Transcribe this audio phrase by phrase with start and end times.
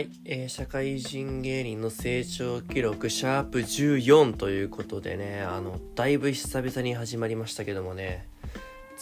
[0.00, 8.26] はい、えー社会人芸人の成長記録シャープ14ということでねあのだいぶ久々に始まりましたけどもね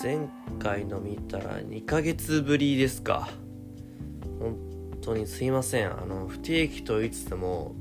[0.02, 0.26] 前
[0.58, 3.28] 回の見たら2ヶ月ぶりですか。
[4.40, 4.56] 本
[5.00, 5.92] 当にすいません。
[5.92, 7.76] あの不定期と言いつつも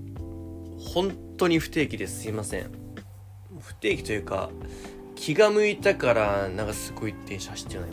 [0.78, 2.70] 本当に不定期ですいません。
[3.60, 4.52] 不定期というか
[5.16, 7.88] 気が向いたからなんかすごい電車走ってるな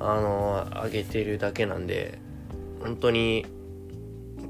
[0.00, 2.18] 今あの上げてるだけなんで
[2.80, 3.46] 本当に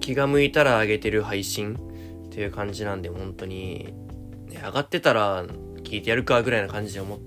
[0.06, 1.74] 気が向いたら上げてる配信
[2.26, 3.92] っていう感じなんで本当に、
[4.46, 5.44] ね、上がってたら
[5.82, 7.18] 聞いてやるかぐらいな感じで思っ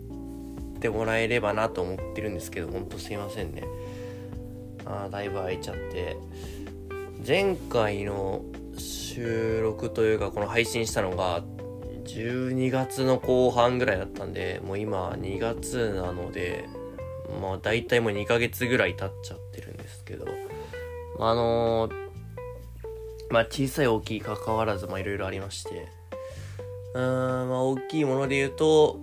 [0.79, 3.65] てもらえればなと思ってるんですけど本当すいませんね。
[4.85, 6.15] あだいぶ空いちゃって。
[7.27, 8.45] 前回の
[8.77, 11.43] 収録というかこの配信したのが
[12.05, 16.69] 12月の後半ぐらいだったんでもう今2月なので
[17.41, 20.27] まあ大体もう2ヶ月ぐらい経っちゃってるんですけど。
[21.21, 22.08] あのー
[23.29, 25.87] まあ小さい大きい関わらずまあいろいろありまして。
[26.93, 28.99] うんまあ大きいもので言うと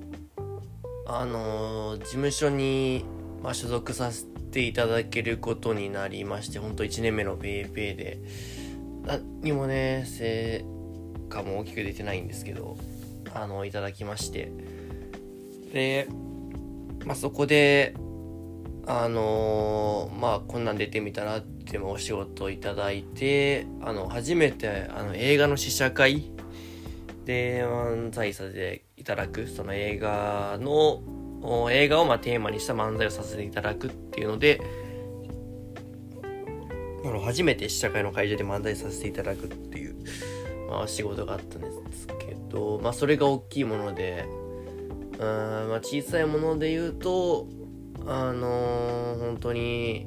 [1.07, 3.05] あのー事務所に、
[3.43, 8.19] まあ、所属させていただけることになりまして本当1年目のペイペイで。
[9.05, 10.65] 何にもね成
[11.29, 12.77] 果も大きく出てないんですけど
[13.33, 14.51] あのいただきまして。
[15.73, 16.09] で
[17.05, 17.95] まあそこで
[18.87, 26.31] あのーまあこんなん出てみたらってもお仕事いただいてあの初めてあの映画の試写会
[27.25, 31.03] で漫才させていただくその映画の
[31.71, 34.61] 映画をまあテーマにした漫才をさせていただくっていうので
[37.05, 39.97] あの初めて試写会の会場で漫才させていただくっていう、
[40.71, 44.27] まあ、仕事があったんですけど、まあ、それが大きいもので
[45.13, 47.49] うん、まあ、小さいもので言うと
[48.07, 50.07] あのー本当に、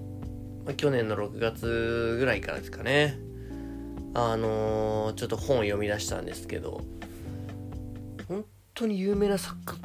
[0.70, 3.18] まあ、去年の6月ぐらいからですかね。
[4.14, 6.82] あのーちょっと本を読み出したんですけど
[8.28, 8.46] 本
[8.76, 9.76] 当に有名な作家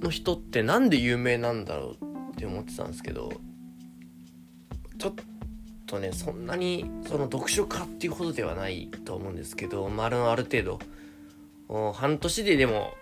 [0.00, 3.32] の人ってなんで有名なんだろうって思ってたんですけど
[4.98, 5.14] ちょっ
[5.86, 10.62] とねそんなにその読書家っていうほどではないと思うんですけど、まあ、ある程
[11.68, 12.92] 度半年ででも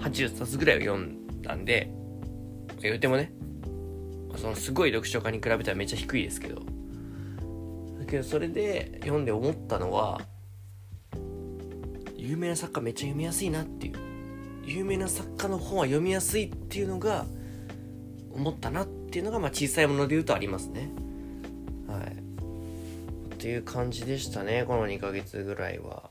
[0.00, 1.90] 80冊ぐらいを読んだんで
[2.80, 3.32] 言うてもね
[4.36, 6.62] そのすごい読書家に比べたらめっちゃ低いですけど。
[7.98, 10.20] だけどそれで読んで思ったのは
[12.16, 13.94] 有名な作家めっちゃ読みやすいなっていう。
[14.66, 17.26] 有名な作家の本は読みやすいっていうのが
[18.32, 20.90] 思ったなっていうのがまあ小さいもので言うとありますね。
[21.86, 22.12] はい。
[23.34, 26.10] っていう感じでしたねこの2ヶ月ぐらいは。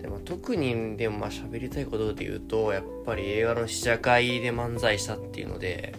[0.00, 5.94] でも特にでもまあ喋りたいことで言うとやっぱり映画の試写会で漫才したっていうので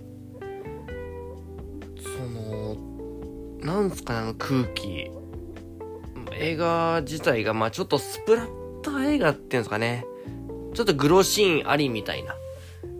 [3.61, 5.11] なんすかねあの空気。
[6.33, 10.05] 映画自体がまあちょっとスプラッター映画っていうんですかね。
[10.73, 12.35] ちょっとグロシーンありみたいな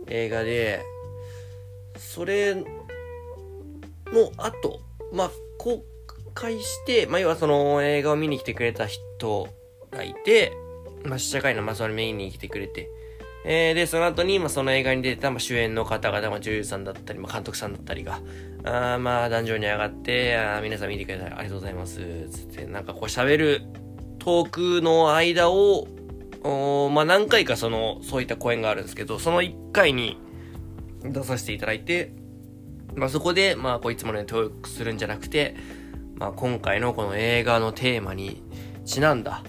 [0.08, 0.84] 映画で
[1.96, 2.64] それの
[4.36, 4.80] 後
[5.12, 5.84] まあ公
[6.34, 9.48] 開してまあ要はその映画を見に来てくれた人
[9.90, 10.52] がいて
[11.04, 12.90] まあ試写会のまあそれ見に来てくれて
[13.44, 18.20] えー、で、その後に、まあ、その映画に出てた、まあ、主演の方々、まあ、女優さんだったり、まあ、監督さんだったりが、
[18.64, 23.62] あーまあ、壇上に上がって、あー皆さん見てくれてありがとうございます、つって、なんかこう喋る
[24.18, 25.88] トークの間を、
[26.42, 30.18] おまあ、何回かその、そういった公演があるんですけど、その1回に
[31.02, 32.12] 出させていただいて、
[32.94, 35.56] まあ、そこで、まあ、こういつものようにトークするんじゃなくて、
[36.16, 38.42] まあ、今回のこの映画のテーマに
[38.84, 39.42] ちなんだ、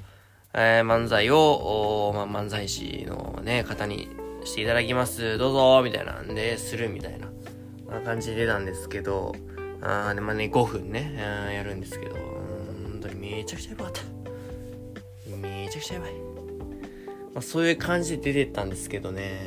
[0.54, 4.10] えー漫才を、まあ、漫才師のね、方に
[4.44, 5.38] していただきます。
[5.38, 9.34] どうぞみたいなんで、するみたいな、感じで出たんですけど、
[9.82, 14.02] あーで、まあね、5分ね、あーやるんですけど、本当にめちゃくちゃやばかった。
[15.38, 16.12] めちゃくちゃやばい。
[16.14, 16.20] ま
[17.40, 19.40] あ、そういう感じで出てったんですけどね、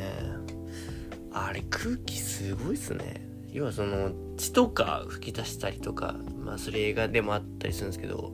[1.33, 3.27] あれ空気すごいっすね。
[3.53, 8.33] 要はその、血とか吹き出したりとか、まあそれ映画でもあったりするんですけど、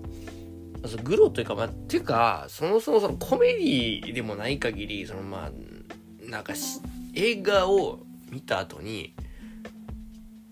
[1.03, 6.81] グロというか、まあ、っていうか、そもそもそのコメディでもない限り、そのまあ、なんかし、
[7.15, 8.01] 映画を
[8.31, 9.15] 見た後に、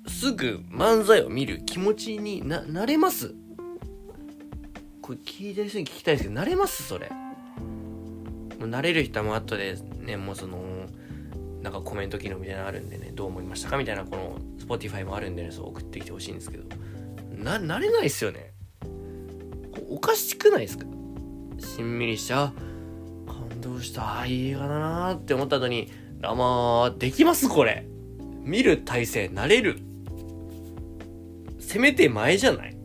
[0.07, 3.35] すぐ漫才を見る気持ちにな、なれます
[5.03, 6.83] これ聞いてる人に聞きたいんですけど、なれます？
[6.83, 7.09] それ。
[7.09, 10.59] もう慣れる人はも後でね、もうその、
[11.63, 13.79] なんかコメント機能みたいなのあるんでね、どう思いましたか？
[13.79, 16.65] みたいな、この、Spotify もあるんでね、そう送ってきてほしいんですけど、
[17.43, 18.48] な、慣れないっすよね。
[19.89, 20.85] おかしくないですか？
[21.59, 22.53] しんみりした、あ
[23.27, 25.91] 感動した、あいい映画だなーって思った後に、
[26.23, 27.87] あ、まあ、できますこれ。
[28.43, 29.79] 見る体勢、慣れる。
[31.59, 32.77] せめて前じゃない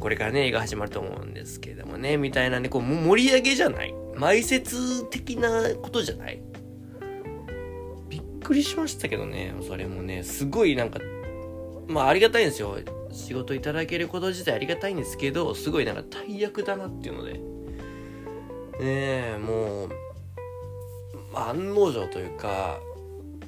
[0.00, 6.40] これからね、映画始まると思うんですけれどもね、みたいなね、こう盛り上げじゃない埋設的なことじゃない
[8.08, 10.98] びっくりしましたけどね、それもね、すごいなんか、
[11.86, 12.78] まあありがたいんですよ。
[13.14, 17.40] 仕事いただけること自体ありがたいんですけど、すごいなんか大役だなっていうので、ね
[18.80, 19.88] え、もう、
[21.34, 22.80] 案の定というか、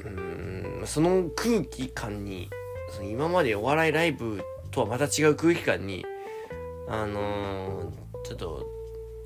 [0.04, 2.48] うん、その空気感に、
[2.90, 4.40] その今までお笑いライブ
[4.70, 6.06] とはまた違う空気感に、
[6.88, 8.66] あのー、ちょっと、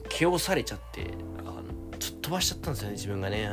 [0.08, 1.06] 気をされちゃって、
[1.38, 1.62] あの
[1.98, 3.50] ちょっと飛ばしちゃったんですよね、自分がね。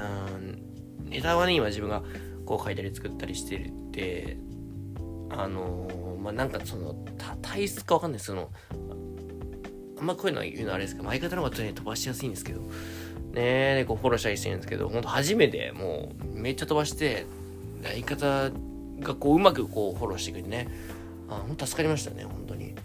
[1.05, 2.03] ネタはね、今自分が
[2.45, 4.37] こう書いたり作ったりしてるって、
[5.29, 5.87] あの、
[6.17, 6.95] まあ、なんかその、
[7.41, 8.51] 体質かわかんないですけど、
[9.99, 12.61] あんまこういうの言うのあれですけど、相方の方が飛ばしやすいんですけど、
[13.31, 17.25] ねで、こうフォローしたりしてるんですけど、ほんと初めてもうめっちゃ飛ばして、
[17.83, 18.51] 相方
[18.99, 20.67] がこううまくこうフォローしてくれてね、
[21.29, 22.75] あ、ほんと助かりましたね、本当に。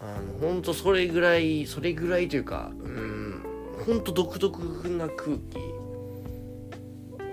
[0.00, 3.42] あの、ほんとそれぐらい、それぐらいというか、うん、
[3.86, 5.58] ほんと独特な空気。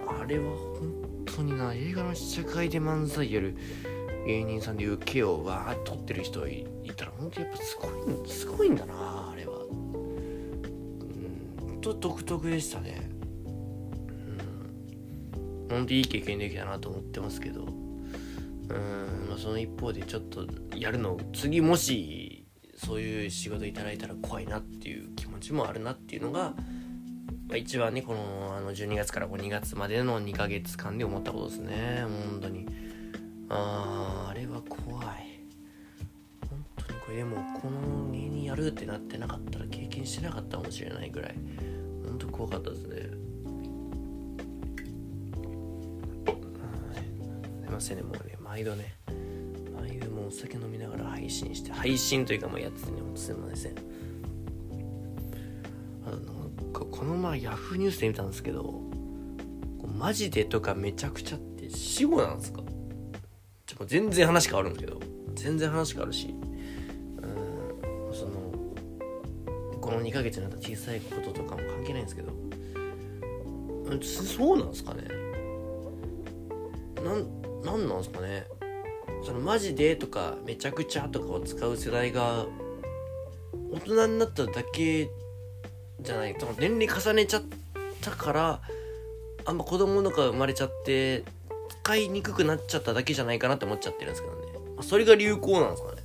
[0.08, 3.56] あれは本当にな、映画の試写会で漫才やる
[4.26, 9.60] 芸人さんで受けをわーっと取ってる人いたら、本当やっぱすごい、すごいんだなあれは。
[9.62, 9.74] う
[11.78, 11.82] ん。
[11.82, 13.10] と独特でしたね。
[15.68, 15.78] うん。
[15.78, 17.90] 本当いい経験できたなと思ってますけど。
[18.70, 20.46] うん、まあ、その一方でちょっと
[20.76, 22.46] やるの次もし
[22.78, 26.54] そういう仕事いただいたら怖いなっていう気持ちもあるなっていうのが、
[27.48, 32.06] まあ、一番ねこのあの12月から2月までの2ヶ月間で思ったことですね。
[32.32, 32.68] 本当に。
[33.50, 35.40] あああれは怖い。
[36.50, 37.82] 本当にこれでもこの
[38.12, 41.36] 2にやるってなってなかったら経験してなかったかもしれないぐらい。
[42.06, 43.10] 本当怖かったですね。
[47.64, 48.94] すいませんねもうね毎度ね
[49.80, 53.76] 毎度もうお酒飲みながら配信して配信というかもうやっててねほんとすいません。
[56.06, 58.82] あのこの前ヤフーニュースで見たんですけど
[59.98, 62.62] マジでとかめちゃくちゃって死後なんですか？
[63.86, 65.00] 全然話変わるんですけど
[65.36, 68.32] 全然話変わるしうんその
[69.80, 72.34] この2ヶ月になった小さいこととかも関係ないんですけど
[74.02, 75.04] そうなんですかね。
[77.04, 78.46] なんなんなんですかね。
[79.24, 82.46] そのマジでとかめちゃくちゃとかを使う世代が
[83.72, 85.10] 大人になっただけ
[86.02, 86.36] じゃない。
[86.60, 87.44] 年齢重ねちゃっ
[88.02, 88.62] たから
[89.46, 91.24] あんま子供とか生まれちゃって
[91.90, 94.84] 使いにくくなっちゃっただけじゃないかなって思っちゃってるんですけどね。
[94.84, 96.02] それが流行なんですかね。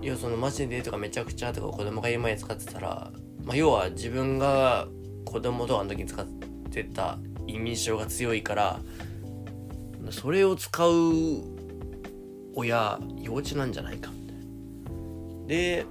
[0.00, 3.12] 要はそのマジでとかめちゃくちゃとか子供が今に使ってたら、
[3.44, 4.88] まあ、要は自分が
[5.26, 6.26] 子供とかの時に使っ
[6.70, 8.80] てた印象が強いから
[10.10, 10.92] それを使う
[12.54, 15.46] 親幼稚なんじゃないかみたいな。
[15.48, 15.86] で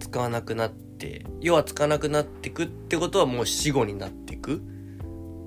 [0.00, 4.62] 使わなくなって要は使わなくなってくってことはもう死後になってく。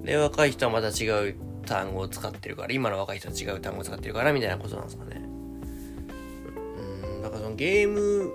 [0.04, 1.36] で若い人はまた違う
[1.66, 5.22] 単語を使ってるから今の若い人は違う単語を使ってるからみたいなことなんですかね。
[7.06, 8.31] うん、だからそのゲーム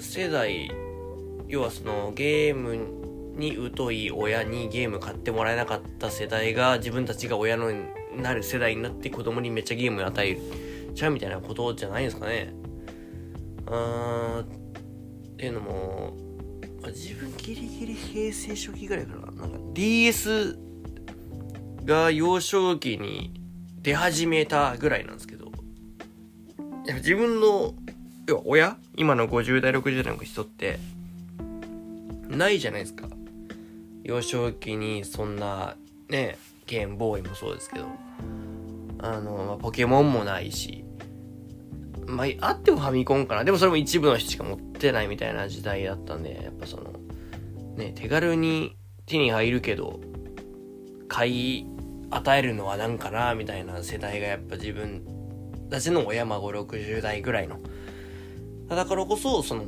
[0.00, 0.70] 世代
[1.48, 2.76] 要はそのゲーム
[3.36, 7.72] に疎い親にゲーム買ってもらえなかった世代が自分たちが親の
[8.16, 10.38] なる世代になって子供にめっちゃゲーム与え
[10.94, 12.52] ちゃうみたいなことじゃないですかね。
[13.66, 16.16] あーっていうのも
[16.88, 19.32] 自分ギリギリ平成初期ぐらいかな。
[19.32, 20.58] なんか DS
[21.84, 23.32] が幼少期に
[23.82, 25.50] 出始めたぐらいなんですけど。
[26.86, 27.74] 自分の、
[28.44, 28.76] 親？
[28.96, 30.78] 今の50代、60代の人って、
[32.28, 33.08] ないじゃないですか。
[34.02, 35.76] 幼少期にそんな、
[36.08, 37.86] ね、ゲームボーイもそうですけど、
[38.98, 40.84] あの、まあ、ポケモンもないし、
[42.06, 43.44] まあ、あってもファミコンかな。
[43.44, 46.92] でもそれも一部の人しか持ってないみたいな時代だったんで、やっぱその、
[47.76, 50.00] ね、手軽に手に入るけど、
[51.08, 51.66] 買い
[52.10, 55.02] 与えるのはなんかな、みたいな世代がやっぱ自分
[55.70, 57.58] たちの親孫60代ぐらいの。
[58.68, 59.64] だからこそ、その、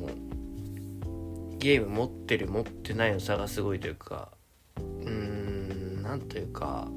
[1.57, 4.29] ゲーム持ってる持ってないの差がすごいというか、
[4.77, 6.89] うーん、なんというか、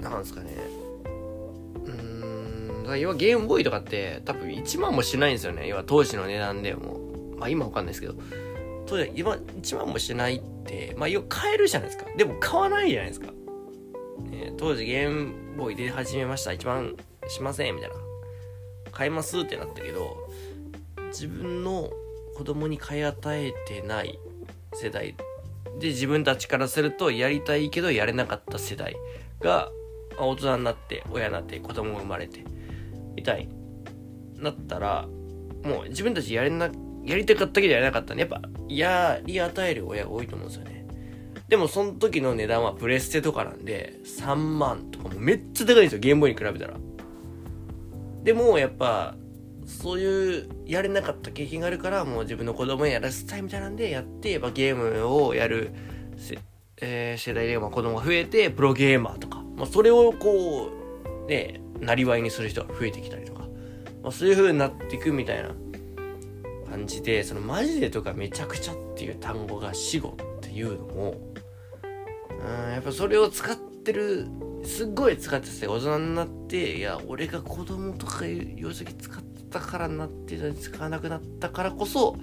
[0.00, 0.56] なんですかね。
[1.84, 5.68] うーん、要はゲームボーイとかって多分1万もしないんですよね。
[5.68, 7.05] 要は当時の値段でも。
[7.36, 8.14] まあ今わかんないですけど。
[8.86, 12.10] 当時今1万もしないって、まあ要は買えるじゃないですか。
[12.16, 13.32] でも買わないじゃないですか。
[14.30, 16.52] ね、当時ゲームボーイ出始めました。
[16.52, 16.96] 1万
[17.28, 17.96] しませんみたいな。
[18.92, 20.16] 買いますってなったけど
[21.08, 21.90] 自分の
[22.34, 24.18] 子供に買い与えてない
[24.72, 25.14] 世代
[25.78, 28.96] で自分たちからするとやりたいけどやれなかった世代
[29.40, 29.70] が
[30.18, 32.42] 大人になって親になって子供が生まれて
[33.14, 33.50] みたい
[34.38, 35.06] なったら、
[35.64, 36.70] もう自分たちやれな、
[37.06, 40.86] やりたかったけどやれなかったんで、やっぱ、やり与える親が多いと思うんですよね。
[41.48, 46.74] でもその時の値段はプレステとかなんで、3万とかもめっちゃ高いんですよ、ゲームボーイに比べたら。
[48.24, 49.14] でも、やっぱ、
[49.66, 55.70] そういうやれなかった経験があるから、もう自分の子供にやらせたいみたいなんでやって、やっぱゲームをやる、
[56.80, 60.70] えー、世代でまあ子供が増えて、プロゲーマーとか、まあそれをこ
[61.26, 63.46] う、ね、なりわいにする人が増えてきたりとか、
[64.02, 65.50] まあそういう風になっていくみたいな
[66.70, 71.14] 感じで、そのマジでとかめちゃくちゃっていう単語が死語っていうのも、
[72.30, 74.26] うん、やっぱそれを使ってる、
[74.64, 82.16] すっごい使ってて大人になって、いや、俺が子供とかいう幼少期使ったからなって使わなくなったからこそ、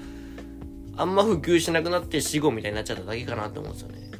[0.96, 4.12] あんま普及しなくなって死後みたいになっちゃっただけかなって思うんですよね。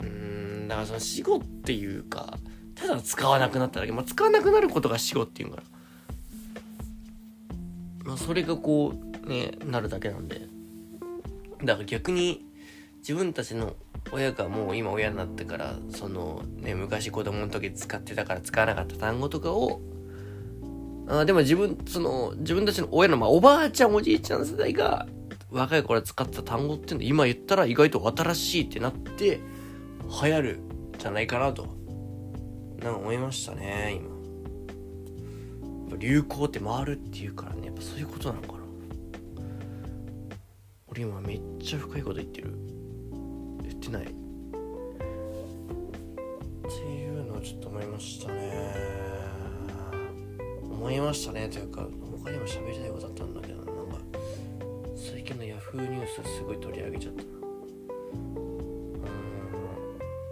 [0.00, 2.36] うん、だからその死後っていうか、
[2.74, 3.92] ただ使わなくなっただけ。
[3.92, 5.62] まあ、使わなくなることが死後っていうから。
[8.04, 10.42] まあ、それがこう、ね、なるだけなんで。
[11.64, 12.46] だから逆に、
[12.98, 13.76] 自分たちの
[14.12, 19.80] 親がもう今親になってからそのね昔子供の時使ってたから使わなかった単語とかを
[21.08, 25.06] あでも自分その自分たちの親のまあおばあちゃんおじいちゃん世代が
[25.50, 29.40] 若い頃使ってた単語っていうの今言ったら意外と新しいってなって
[30.22, 30.58] 流行る
[30.98, 31.66] じゃないかなと
[32.82, 34.00] なんか思いましたね
[35.88, 38.55] 今流行って回るっていうからねやっぱそういうことなのか
[40.96, 42.54] 俺今めっちゃ深いこと言ってる。
[43.62, 44.04] 言ってない？
[44.04, 44.14] って
[46.86, 48.72] いうのをちょっと思いましたね。
[50.62, 51.50] 思いましたね。
[51.50, 51.86] というか
[52.22, 53.72] 他にも喋りたいことあったんだけどなんか
[54.96, 57.28] 最近の Yahoo ニュースすごい取り上げちゃったな。
[57.28, 57.32] う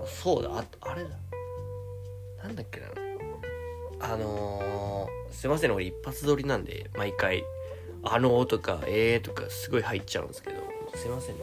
[0.04, 0.06] ん。
[0.06, 0.48] そうだ。
[0.50, 1.10] ああれだ。
[2.42, 2.86] なんだっけな。
[4.00, 7.44] あのー、すいません俺一発撮りなんで毎回
[8.02, 10.53] あのーとかえーとかすごい入っちゃうんですけど。
[11.04, 11.42] すいませんね。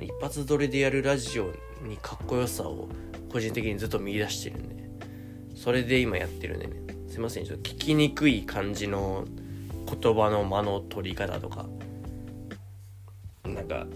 [0.00, 1.52] 一発撮りでやるラジオ
[1.86, 2.88] にかっこよさを
[3.30, 4.88] 個人的にずっと見出してるんで、
[5.54, 6.74] それで今やってるんでね、
[7.06, 9.26] すいません、ちょっと聞きにくい感じの
[10.00, 11.66] 言葉の間の取り方とか、
[13.44, 13.86] なんか、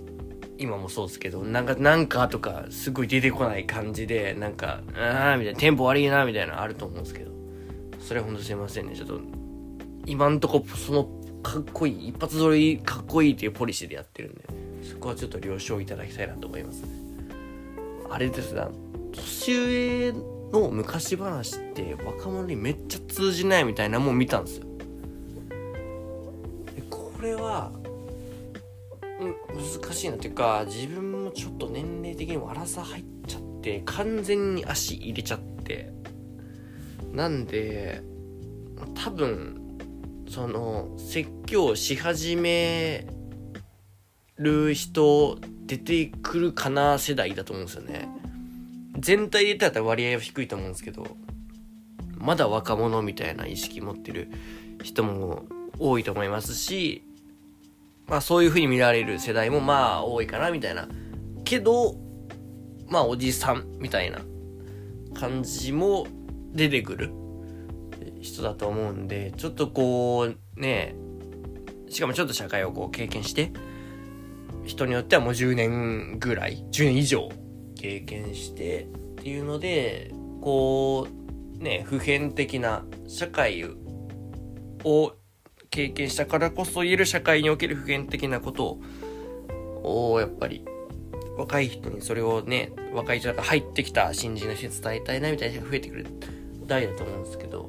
[0.59, 7.31] 今もそうですけど、なんか、なんかとか、すごい出てこない感じで、なんか、あーみたいな、テンポ悪いな、みたいなのあると思うんですけど、
[7.99, 9.23] それはほんとすいませんね、ちょっと、
[10.05, 14.45] 今んとこ、その、かっこいい、一発撮りかっこいいっていうポリシーでやってるんで、
[14.83, 16.89] そこはちょっと了承いただきたいなと思いますね。
[18.11, 18.63] あれですね、
[19.13, 20.13] 年上
[20.53, 24.67] の昔話って若者にめっちゃ通じないみたいなもん見たんですよ。
[26.91, 27.71] これは、
[29.21, 35.93] 難しいなっていうか、自分もちょっと年齢的にも荒さ入っちゃって、完全に足入れちゃって、
[37.13, 38.03] なんで、
[38.95, 39.60] 多分、
[40.31, 43.05] その、説教し始め
[44.37, 48.09] る人出てくるかな世代だと思うんですよね。
[48.97, 51.05] 全体で言ったら割合は低いと思うんですけど、
[52.17, 54.31] まだ若者みたいな意識持ってる
[54.85, 55.47] 人も
[55.81, 57.03] 多いと思いますし、
[58.07, 60.89] まあそういう風に見られる世代もまあ多いかなみたいな。
[61.45, 61.97] けど、
[62.89, 64.21] まあおじさんみたいな
[65.13, 66.07] 感じも
[66.53, 67.20] 出てくる
[68.21, 70.95] 人だと思うんで、ちょっとこうね、
[71.89, 73.53] しかもちょっと社会をこう経験して、
[74.65, 77.29] 人によってはもう10年ぐらい、10年以上
[77.75, 81.09] 経験してっていうので、こ
[81.59, 83.65] う、ね、普遍的な社会
[84.85, 85.13] を
[85.71, 88.79] 経験したからこそ言える社会における普遍的なこと
[89.83, 90.65] を、やっぱり
[91.37, 96.07] 若い人にそれをね、若い人が入ってきた新人の人に伝えたいなみたいな人が増えてくる
[96.67, 97.69] 代だと思うんですけど、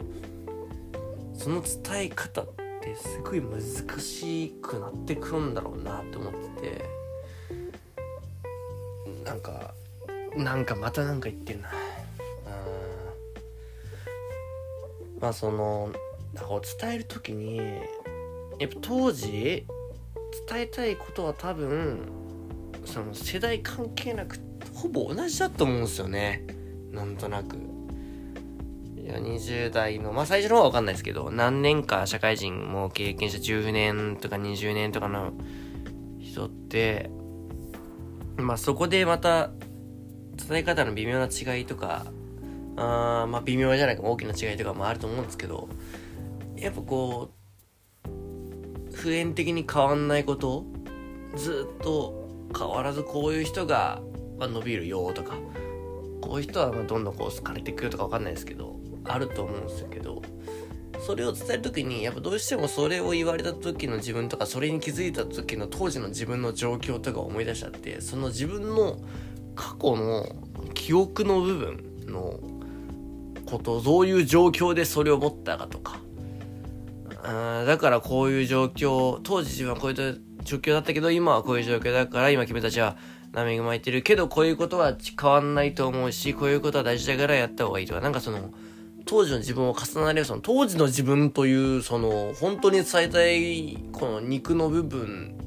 [1.42, 2.46] その伝え方っ
[2.82, 6.86] てすごい難しくなってくるんだろうなって思ってて
[9.26, 9.74] なんか
[10.38, 11.72] なんかまたなんか言ってるな。
[15.20, 15.92] まあその
[16.34, 17.64] なんか伝える時にや
[18.66, 19.66] っぱ当時
[20.48, 22.08] 伝えたいことは多分
[22.86, 24.38] その世代関係なく
[24.76, 26.46] ほぼ同じだと思うんですよね。
[26.92, 27.71] なんとなく。
[29.20, 35.34] 20代のまあ最初の方は分かんないですけど何年か社会人も経験した10年とか20年とかの
[36.20, 37.10] 人って
[38.38, 39.52] まあそこでまた
[40.36, 42.06] 伝え方の微妙な違いとか
[42.78, 45.70] あまあ微妙じゃないか大きな違いとかもあると思うんですけど
[46.56, 47.30] やっぱこ
[48.06, 50.66] う普遍的に変わんないこと
[51.36, 54.02] ずっと変わらずこういう人が、
[54.38, 55.36] ま、伸びるよとか
[56.22, 60.22] こういう人はまどんどんこう好かれていくよとかわかんないですけどあると思うんですけど
[61.06, 68.98] それを伝える時にやっぱどうしてもそれを言われた時の自分とかそれに気づいた時の当時の自分の状況とか思い出しちゃってその自分の
[69.56, 70.26] 過去の
[70.74, 72.40] 記憶の部分の
[73.46, 76.00] ことどういう状況でそれを持ったかとか。
[77.24, 82.98] あだからこういう状況当時自分はこういう状況だったけど今はこういう状況だから今君たちは
[83.32, 88.52] 波が巻いてるけどこういうことは変わんないと思うしこういうことは大事だからやった方がいいとかなんかその
[89.06, 95.38] 当時の自分を重なれるその当時の自分というその本当に伝えたいこの肉の部分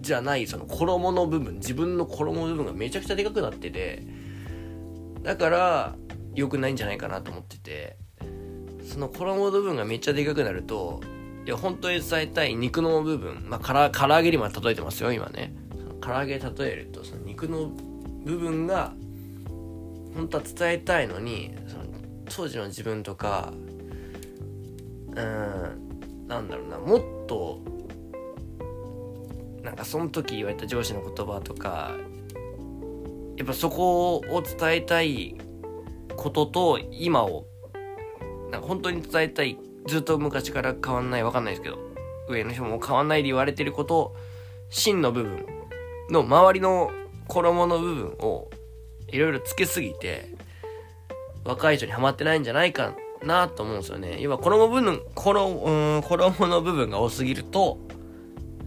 [0.00, 4.02] じゃないその衣の部分自分の衣の部分がめちゃくちゃでかくなってて
[5.22, 5.96] だから
[6.34, 7.96] 良くないんじゃないかなと思ってて
[8.84, 11.00] その衣の部分がめっちゃでかくなると
[11.46, 15.54] いや本当に伝えたい肉の部分まあから唐揚げにも例えてますよ今ね。
[16.00, 17.70] 唐揚げ例えるとその肉の
[18.24, 18.92] 部分が
[20.14, 21.81] 本当は伝えたいのにその
[22.34, 23.52] 当時の自分とか
[25.14, 27.60] うんなんだろうなもっと
[29.62, 31.92] なんかその時言われた上司の言葉とか
[33.36, 35.36] やっぱそこを伝えたい
[36.16, 37.46] ことと今を
[38.50, 41.78] なんか本当に伝えたいずっと昔から変わんないわかんないですけど
[42.28, 44.14] 上の人も変わんないで言われてること
[44.70, 45.46] 真の部分
[46.10, 46.90] の周りの
[47.28, 48.50] 衣の部分を
[49.08, 50.31] いろいろつけすぎて
[51.44, 54.18] 若い人にはまってないんじゃないかなと思うんですよね。
[54.20, 57.78] 要は衣部分、衣、うん、衣の部分が多すぎると、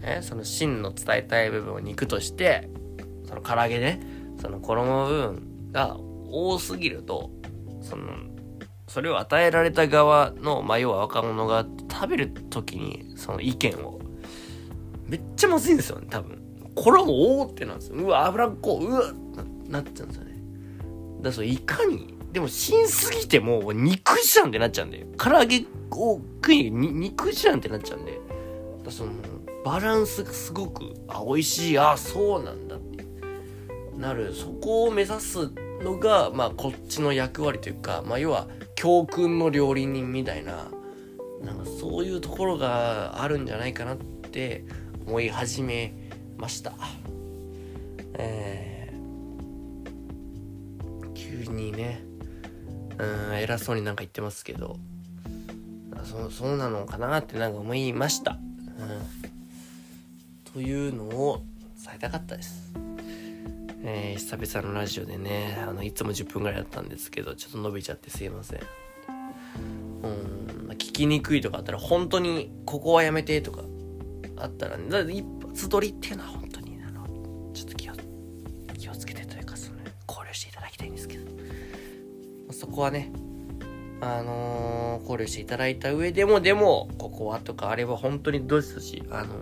[0.02, 2.68] え、その真の伝えたい部分を肉として、
[3.26, 3.98] その唐揚げで、
[4.40, 5.96] その衣の部分が
[6.30, 7.30] 多すぎると、
[7.82, 8.06] その、
[8.88, 14.00] それを与えられた側の、まあ、要は若者が食べる時に、その意見を、
[15.06, 16.42] めっちゃまずいんですよね、多分。
[16.74, 17.96] 衣おおってなんですよ。
[17.96, 19.12] うわ、脂っこ、うわ
[19.68, 20.32] な、っちゃうんですよね。
[21.18, 25.06] だからそう、いかに、でも、新すぎても、肉じゃんってなっちゃうんだよ。
[25.16, 28.20] 唐揚げを食いに、肉じゃんってなっちゃうんで。
[28.90, 29.12] その、
[29.64, 33.06] バランスがすごく、あ、美味しい、あ、そうなんだって
[33.96, 34.34] なる。
[34.34, 35.50] そこを目指す
[35.82, 40.68] のが、まあ、こっちの役割というか、まあ、要は、教訓の料理人みたいな、
[41.40, 44.66] なんかそういうところがあるんじゃないかなって
[45.06, 45.94] 思い始め
[46.36, 46.74] ました。
[48.18, 52.05] えー、急にね、
[52.98, 54.78] うん、偉そうになんか言ってますけど、
[56.04, 58.32] そそうなのかなってなんか思いました。
[58.32, 58.42] うん、
[60.52, 61.42] というのを
[61.84, 62.72] 伝えたかったです。
[63.82, 68.60] えー、久々のラジオでね、あの、いつも10分ぐらいだったんですけど、ちょっと伸びちゃってすいません。
[70.02, 73.62] うん、聞きにくいとかあったら、本当に、ここはやめてとか、
[74.38, 76.35] あったらね、だ一発撮りっていうのは
[82.56, 83.12] そこはね、
[84.00, 89.34] あのー、考慮していただいた上でも、でも、ここはとかあれば本当にどしどし、あの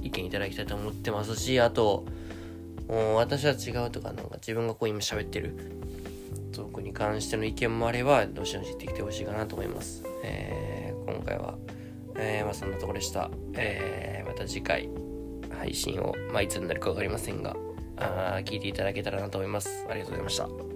[0.00, 2.04] ー、意見いただきたいと思ってますし、あと、
[3.16, 5.54] 私は違うとか、なんか自分がこう今喋ってる
[6.52, 10.04] トークに関しての意見もあれば、どしどし言ってきてほしいかなと思います。
[10.24, 11.56] えー、今回は、
[12.16, 13.30] えー、まあそんなところでした。
[13.54, 14.88] えー、また次回、
[15.58, 17.56] 配信を、まあいつになるかわかりませんが、
[17.96, 19.86] あ聞いていただけたらなと思います。
[19.88, 20.67] ありがとうございました。